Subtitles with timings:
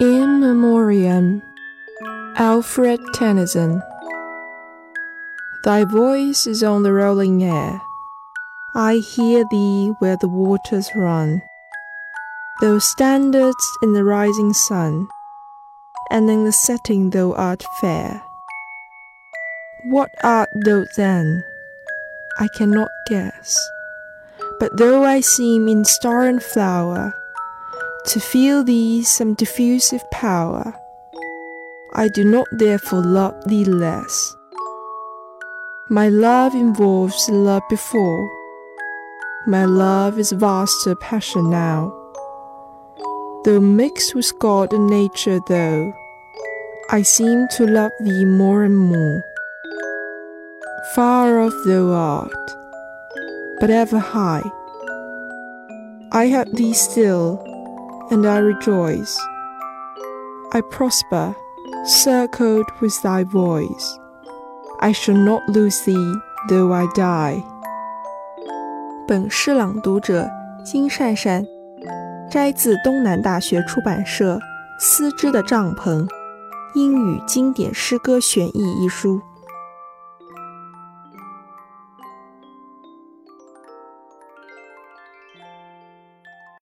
[0.00, 1.42] In Memoriam,
[2.36, 3.82] Alfred Tennyson.
[5.64, 7.80] Thy voice is on the rolling air.
[8.74, 11.42] I hear thee where the waters run.
[12.60, 15.08] Thou standest in the rising sun,
[16.10, 18.22] and in the setting thou art fair.
[19.84, 21.44] What art thou then?
[22.38, 23.58] I cannot guess.
[24.58, 27.14] But though I seem in star and flower
[28.06, 30.74] to feel thee some diffusive power,
[31.94, 34.34] I do not therefore love thee less.
[35.88, 38.30] My love involves the love before.
[39.46, 41.92] My love is vaster passion now.
[43.44, 45.92] Though mixed with God and nature, though,
[46.90, 49.22] I seem to love thee more and more.
[50.94, 52.50] Far off thou art,
[53.60, 54.42] but ever high.
[56.10, 57.51] I have thee still,
[58.12, 59.18] and I rejoice.
[60.52, 61.34] I prosper,
[61.84, 63.98] circled with thy voice.
[64.80, 66.14] I shall not lose thee,
[66.48, 67.42] though I die.
[69.08, 70.28] 本诗朗读者
[70.62, 71.46] 金善善，
[72.30, 74.36] 摘自东南大学出版社
[74.78, 76.06] 《丝织的帐篷：
[76.74, 78.50] 英语经典诗歌选译》
[78.84, 79.22] 一书。